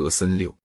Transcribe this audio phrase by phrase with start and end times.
[0.00, 0.56] 格森六。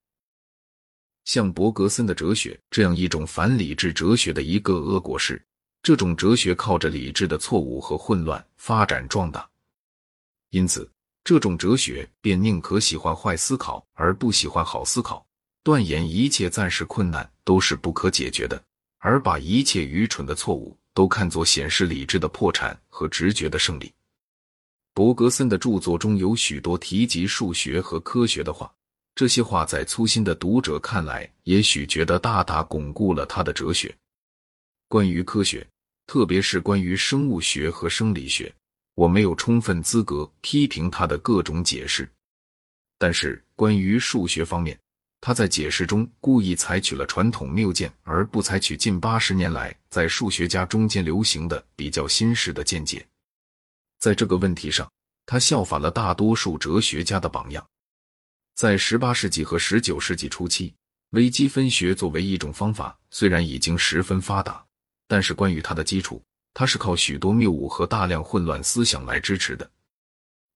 [1.26, 5.44] 像伯格森的哲学这样一种反理智哲学的一个恶果是，
[5.84, 9.46] 这种哲学靠着理智的错误和混乱发展壮大，
[10.52, 10.90] 因此
[11.26, 15.26] 这种哲学便宁可喜欢坏思考而不喜欢好思考，
[15.64, 18.64] 断言一切暂时困难都是不可解决的，
[19.00, 23.92] 而把一切愚蠢的错误都看作显示理智的破产和直觉的胜利。
[24.94, 28.72] 伯格森的著作中有许多提及数学和科学的话。
[29.16, 33.96] 这些话在粗心的读者看来，也许觉得大大巩固了他的哲学。
[34.90, 35.66] 关于科学，
[36.06, 38.54] 特别是关于生物学和生理学，
[38.94, 42.08] 我没有充分资格批评他的各种解释。
[42.98, 44.78] 但是关于数学方面，
[45.22, 53.06] 他在解释中故意采取了传统谬见，而不采取近八十年来在数学家中间流行的比较新式的见解。
[53.98, 54.92] 在这个问题上，
[55.26, 57.66] 他效法了大多数哲学家的榜样。
[58.56, 60.74] 在十八世纪和十九世纪初期，
[61.10, 64.66] 微积分学作为一种方法，虽然已经十分发达，
[65.10, 69.70] 但是关于它的基础，它是靠许多谬误和大量混乱思想来支持的。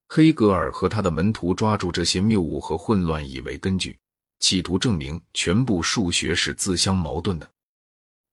[0.07, 3.99] 黑格尔和他的门徒抓住这些谬误和混乱以为根据，
[4.39, 7.51] 企图证明全部数学是自相矛盾的。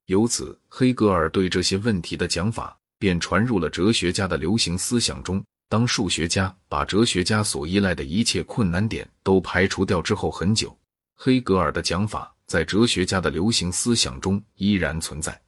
[0.04, 5.44] 由此，黑格尔对这些问题的讲法便传入了哲学家的流行思想中。
[5.68, 10.76] 当数学家把哲学家所依赖的一切困难点都排除掉之后，很久，
[11.14, 15.40] 黑格尔的讲法在哲学家的流行思想中依然存在。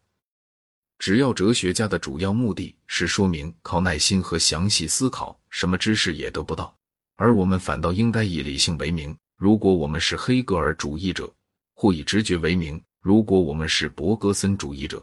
[0.98, 6.76] 只要哲学家的主要目的是说明靠耐心和详细思考什么知识也得不到，
[7.14, 9.16] 而我们反倒应该以理性为名。
[9.36, 11.32] 如果我们是黑格尔主义者，
[11.74, 15.00] 或以直觉为名；如果我们是伯格森主义者。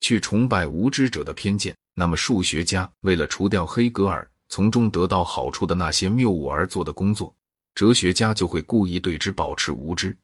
[0.00, 7.34] 去崇拜无知者的偏见，那么数学家为了除掉黑格尔从中得到好处的那些谬误而做的工作，
[7.74, 10.14] 哲学家就会故意对之保持无知。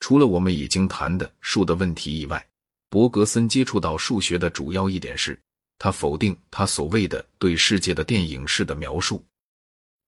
[0.00, 2.44] 除了我们已经谈的数的问题以外，
[2.88, 5.40] 伯格森接触到数学的主要一点是，
[5.78, 9.24] 他否定他所谓的对世界的电影式的描述。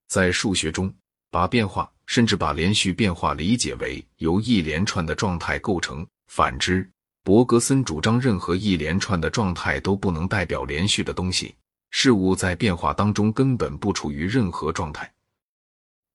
[0.09, 0.93] 在数学中，
[1.31, 6.87] 把变化甚至把连续变化理解为由一连串的状态构成，反之。
[7.23, 11.55] 伯格森主张，任何一连串的状态都不能代表连续的东西。
[11.89, 15.09] 事物在变化当中根本不处于任何状态。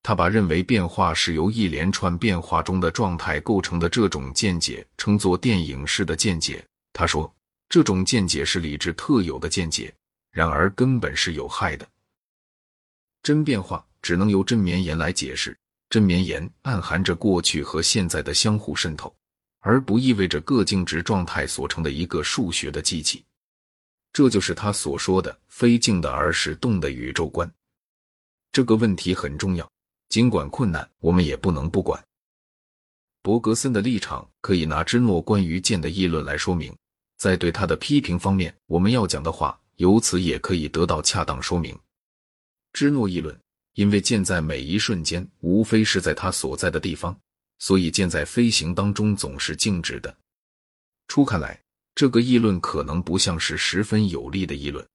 [0.03, 6.63] 他把认为变化是由一连串变化中的状态构成的这种见解称作电影式的见解。
[6.93, 7.33] 他说，
[7.69, 9.93] 这种见解是理智特有的见解，
[10.31, 11.89] 然而根本是有害的。
[13.23, 15.57] 真变化只能由真绵延来解释，
[15.89, 19.15] 真绵延暗含着过去和现在的相互渗透。
[19.61, 23.25] 而不意味着各静止状态所成的一个数学的机器，
[24.13, 27.51] 这就是他所说的非静的而是动的宇宙观。
[28.53, 29.71] 这个问题很重要，
[30.09, 32.03] 尽管困难，我们也不能不管。
[33.21, 36.75] 伯格森的立场可以拿芝诺关于剑的议论来说明，
[37.17, 41.79] 在对他的批评方面，我们要讲的话由此也可以得到恰当说明。
[42.73, 43.39] 芝诺议论，
[43.75, 47.19] 因为剑在每一瞬间无非是在他所在的地方。
[47.59, 50.17] 所以箭在飞行当中总是静止的。
[51.09, 51.61] 初看来，
[51.95, 54.87] 这个议论可能不像是十分有力的议论。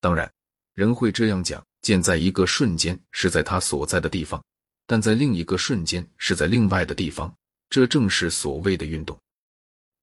[0.00, 0.30] 当然，
[0.74, 4.42] 人会这样讲：箭在一个瞬间是在它所在的地方，
[4.86, 7.34] 但在另一个瞬间是在另外的地方。
[7.70, 9.18] 这正是所谓的运动。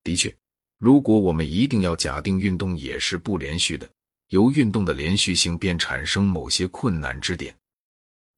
[0.03, 0.35] 的确，
[0.79, 3.87] 如果我们一定要假定运动也是不连续的，
[4.29, 7.55] 由运动的连续性便产生某些困难之点。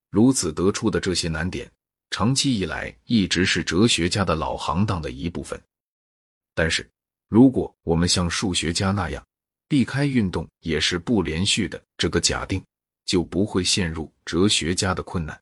[0.09, 1.71] 如此得出的这些难点。
[2.11, 5.59] 长期以来一直是哲学家的老行当的一部分，
[6.53, 6.87] 但是
[7.29, 9.25] 如果我们像数学家那样
[9.69, 12.61] 避开运动也是不连续的这个假定，
[13.05, 15.41] 就不会陷入哲学家的困难。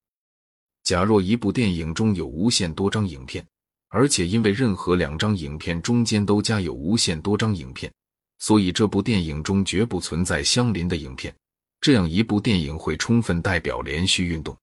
[0.83, 3.43] 假若一部电影中有无限多张影片，
[3.87, 7.91] 而且因为任何两张影片中间都加有无限多张影片，
[8.37, 11.35] 所以这部电影中绝不存在相邻的影片，
[11.81, 14.55] 这样一部电影会充分代表连续运动。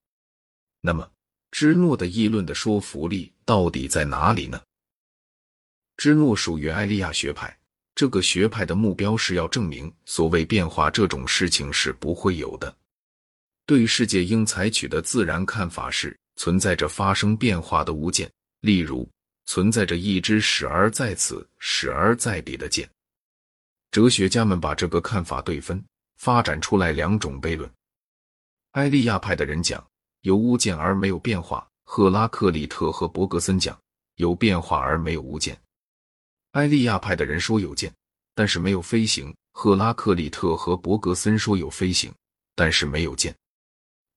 [0.79, 1.05] 那么。
[1.51, 4.61] 芝诺的议论的说服力到底在哪里呢？
[5.95, 7.57] 芝诺属于艾利亚学派，
[7.95, 12.75] 这个学派的目标是要证明所谓变化这种事情是不会有的。
[13.65, 19.09] 对世界应采取的自然看法是存在着发生变化的物件，例如
[19.45, 22.87] 存在着一只始而在此、始而在彼的剑。
[23.89, 25.83] 哲学家们把这个看法对分，
[26.17, 27.69] 发展出来两种悖论。
[28.71, 29.83] 艾利亚派的人讲。
[30.27, 31.65] 有物件而没有变化。
[31.85, 33.79] 赫拉克利特和伯格森讲
[34.15, 35.57] 有变化而没有物件。
[36.51, 37.93] 埃利亚派的人说有剑，
[38.35, 39.33] 但是没有飞行。
[39.53, 42.13] 赫拉克利特和伯格森说有飞行，
[42.55, 43.33] 但是没有剑。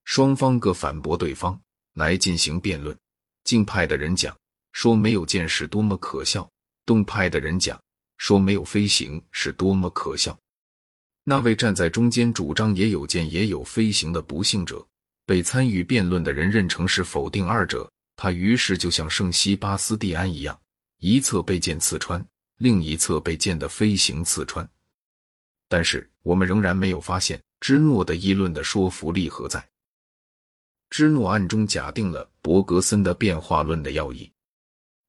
[0.05, 1.57] 双方各反驳对方，
[1.95, 2.99] 来进行辩论。
[3.45, 4.37] 静派的人讲
[4.73, 6.51] 说没有剑是多么可笑，
[6.85, 7.81] 动派的人讲
[8.19, 10.37] 说没有飞行是多么可笑。
[11.23, 14.85] 那位站在中间主张也有剑也有飞行的不幸者，
[15.27, 17.91] 被参与辩论的人认成是否定二者。
[18.17, 20.61] 他于是就像圣西巴斯蒂安一样，
[20.99, 22.23] 一侧被剑刺穿，
[22.59, 24.69] 另一侧被剑的飞行刺穿。
[25.69, 29.67] 但是我们仍然没有发现芝诺的议论的说服力何在。
[30.91, 34.31] 芝诺暗中假定了伯格森的变化论的要义，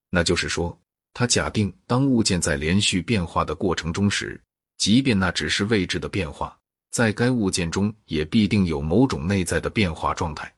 [0.10, 0.80] 那就是说，
[1.12, 4.42] 他假定当物件在连续变化的过程中时，
[4.78, 6.58] 即便那只是位置的变化，
[6.92, 10.54] 在该物件中也必定有某种内在的变化状态。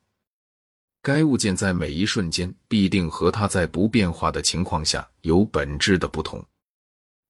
[1.01, 6.43] 该物件在每一瞬间必定和它在不变化的情况下有本质的不同。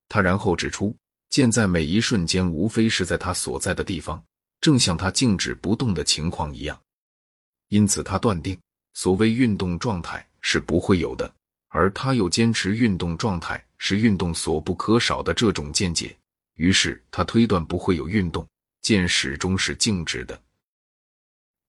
[0.08, 0.96] 他然后指出，
[1.28, 4.22] 剑在每一瞬间无非是在它所在的地方，
[4.60, 6.80] 正像它静止不动的情况一样。
[7.68, 8.56] 因此，他断定
[8.92, 11.30] 所谓运动状态是不会有的，
[11.68, 16.16] 而他又坚持运动状态是运动所不可少的这种见解。
[16.54, 18.46] 于是，他推断不会有运动，
[18.84, 20.38] 剑始终是静止的。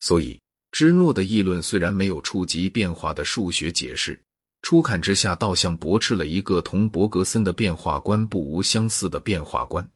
[0.02, 0.40] 所以，
[0.72, 4.22] 芝诺的议论虽然没有触及变化的数学解释，
[4.62, 9.90] 初看之下倒像驳斥了一个同伯格森的变化观不无相似的变化观。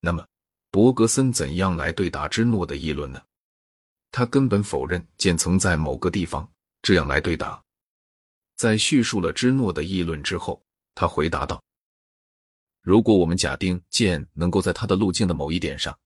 [0.00, 0.26] 那么，
[0.70, 3.22] 伯格森怎样来对答芝诺的议论呢？
[4.10, 6.50] 他根本否认剑曾在某个地方，
[6.80, 7.62] 这样来对答。
[8.56, 10.62] 在叙述了芝诺的议论之后，
[10.94, 11.62] 他回答道
[12.82, 15.98] ：“如果我们假定剑能够在它的路径的某一点上，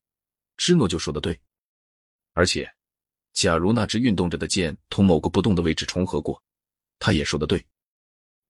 [0.56, 1.36] 芝诺就说的对。
[2.32, 2.72] 而且，
[3.32, 6.40] 假如那只运动着的剑同某个不动的位置重合过，
[7.00, 7.66] 他也说的对。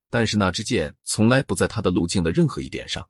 [0.09, 3.03] 但是那支剑从来不在它的路径的任何一点上。”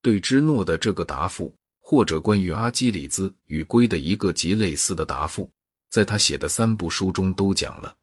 [0.00, 1.54] 对芝诺的这个答复。
[1.90, 5.50] 或者关于阿基里兹与龟的一个极类似的答复，
[5.88, 7.96] 在他写的三部书中都讲了。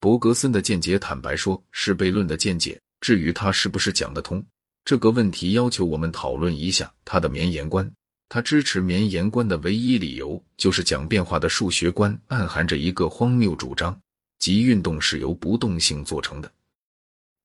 [0.00, 2.80] 伯格森的见解，坦白说是悖论的见解。
[3.02, 4.42] 至于他是不是讲得通
[4.86, 7.92] 这个问题，要求我们讨论一下他的绵延观。
[8.28, 14.00] 他支持绵延观的唯一理由，就是讲变化的数学观暗含着一个荒谬主张，
[14.38, 16.48] 即运动是由不动性做成的。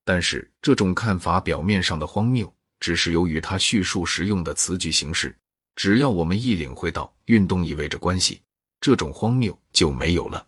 [0.06, 5.36] 但是这种看法表面上的荒谬，只是由于他叙述时用的词句形式。
[5.76, 8.40] 只要我们一领会到运动意味着关系，
[8.80, 10.46] 这种荒谬就没有了。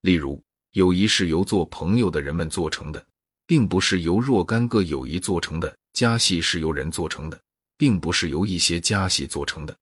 [0.00, 0.42] 例如，
[0.72, 3.06] 友谊是由做朋友的人们做成的，
[3.46, 7.40] 并不是由若干个友谊做成的；家系是由人做成的，
[7.76, 9.76] 并不是由一些家系做成的。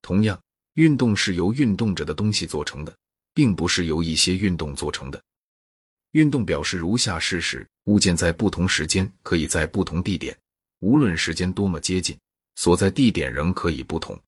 [0.00, 0.40] 同样，
[0.74, 2.96] 运动是由运动着的东西做成的，
[3.34, 5.22] 并不是由一些运动做成的。
[6.12, 10.36] 运动表示如下事实：物件在不同时间可以在不同地点，
[10.80, 12.16] 无论时间多么接近。
[12.54, 14.20] 所在地点仍可以不同，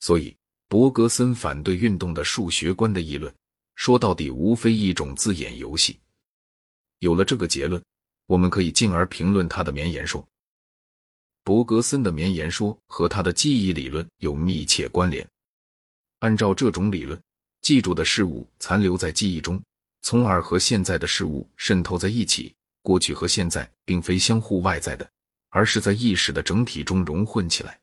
[0.00, 0.36] 所以
[0.68, 3.34] 伯格森反对运动的数学观的议论，
[3.76, 5.98] 说到底无非一种字眼游戏。
[7.00, 7.82] 有了这个结论，
[8.26, 10.26] 我们可以进而评论他的绵延说。
[11.42, 15.28] 伯格森的绵延说和他的记忆理论有密切关联。
[16.20, 17.20] 按照这种理论，
[17.60, 19.60] 记住的事物残留在记忆中，
[20.02, 22.54] 从而和现在的事物渗透在一起。
[22.82, 25.06] 过去和现在并非相互外在的。
[25.52, 27.76] 而是在意识的整体中融混起来。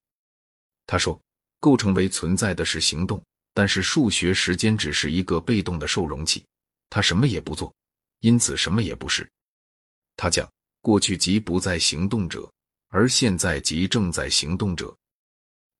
[0.85, 1.19] 他说，
[1.59, 3.21] 构成为存在的是行动，
[3.53, 6.45] 但是数学时间只是一个被动的受容器，
[6.89, 7.73] 它什么也不做，
[8.19, 9.29] 因此什么也不是。
[10.15, 10.49] 他讲，
[10.81, 12.51] 过去即不在行动者，
[12.89, 14.95] 而现在即正在行动者。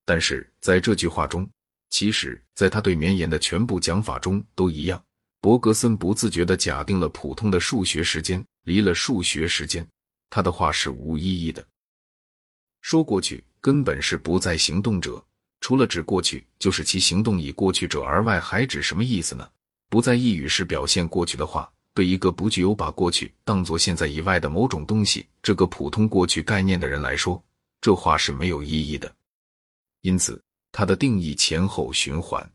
[0.06, 1.50] 但是在这句话中，
[1.90, 5.04] 其实在他对绵延的全部讲法中都一样。
[5.40, 9.88] 伯格森不自觉地假定了普通的数学时间，离了数学时间，
[10.30, 11.66] 他的话是无意义的。
[12.82, 15.24] 说过去根本是不在行动者，
[15.62, 19.50] 除了指过去，就是其行动以过去者而外，还指什么意思呢？
[19.90, 27.44] 不在意语是表现过去的话，对一个不具有把过去当作现在以外的某种东西这个普通过去概念的人来说，
[27.82, 29.12] 这话是没有意义的。
[30.02, 30.40] 因此，
[30.72, 32.48] 他的定义前后循环。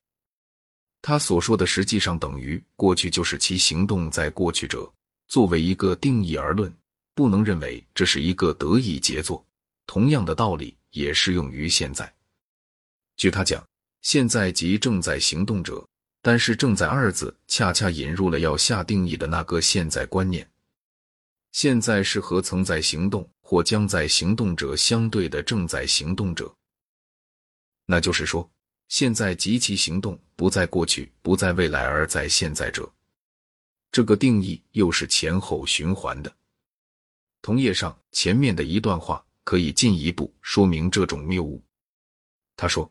[1.01, 4.89] 他所说的实际上等于过去就是其行动在过去者，
[5.27, 6.73] 作为一个定义而论，
[7.13, 9.45] 不能认为这是一个得意杰作。
[9.89, 12.15] 同样的道理也适用于现在。
[13.17, 13.61] 据他讲，
[14.03, 15.85] 现在即正在行动者，
[16.23, 20.49] 但是“正在”二字恰恰引入了要下定义的那个现在观念。
[21.51, 26.51] 现在是和曾在行动或将在行动者相对的正在行动者。
[27.85, 28.51] 那就是说，
[28.89, 32.91] 现在及其行动不在过去，不在未来，而在现在者。
[33.91, 36.35] 这个定义又是前后循环的。
[37.43, 39.23] 同页上前面的一段话。
[39.45, 41.61] 可以进一步说明这种谬误。
[42.55, 42.89] 他说：“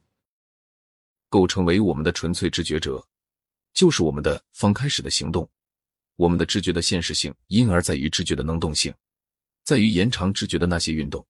[1.32, 3.02] 构成为我们的纯粹知觉者，
[3.74, 5.50] 就是我们的方开始的行动。
[6.18, 8.94] 我们的知觉的现实性，因而在于知觉的能动性，
[9.64, 11.26] 在于延长知觉的那些运动，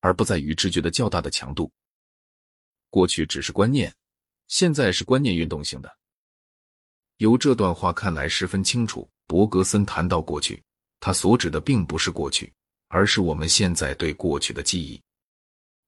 [0.00, 1.70] 而不在于知觉的较大的强度。
[2.88, 3.94] 过去只是观念，
[4.48, 5.98] 现在是观念运动性的。
[7.18, 10.62] 由这段话看来十分清楚，伯格森谈到过去，
[10.98, 12.52] 他所指的并不是过去，
[12.88, 15.00] 而是我们现在对过去的记忆。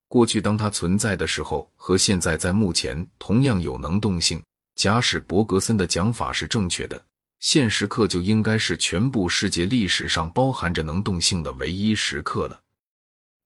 [0.07, 4.43] 过去当它存在的时候，和现在在目前同样有能动性。
[4.77, 7.05] 假使伯格森的讲法是正确的，
[7.41, 12.61] 现时刻就应该是全部世界历史上包含着能动性的唯一时刻了。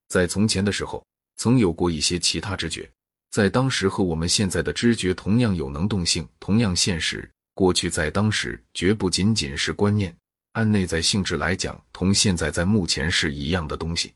[0.09, 1.05] 在从前的时候，
[1.37, 2.91] 曾有过一些其他知觉，
[3.31, 7.31] 在当时和我们现在的知觉同样有能动性，同样现实。
[7.55, 10.17] 过去在当时绝不仅仅是观念，
[10.53, 14.15] 按内在性质来讲，同现在在目前是一样的东西。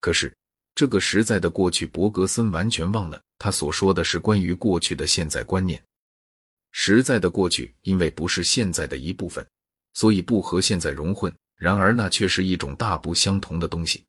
[0.00, 0.32] 可是
[0.74, 5.82] 这个实在的过去，伯格森完全忘了，他所说的是关于过去的现在观念。
[6.78, 9.44] 实在的过去，因为不是现在的一部分，
[9.94, 11.34] 所以不和现在融混。
[11.56, 14.04] 然而，那却是一种大不相同的东西。